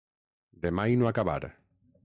[0.63, 1.39] De mai no acabar.